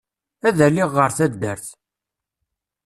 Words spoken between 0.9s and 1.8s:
ɣer taddart.